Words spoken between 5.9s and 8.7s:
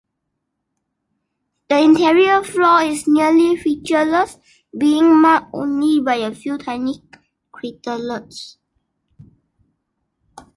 by a few tiny craterlets.